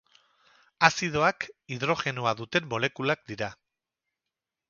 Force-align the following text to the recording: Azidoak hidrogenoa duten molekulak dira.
Azidoak 0.87 1.45
hidrogenoa 1.75 2.33
duten 2.41 2.67
molekulak 2.73 3.23
dira. 3.33 3.51